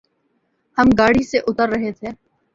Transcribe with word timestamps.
ہم 0.77 0.87
گاڑی 0.99 1.23
سے 1.31 1.37
اتر 1.47 1.67
رہ 1.73 1.91
تھے 1.99 2.09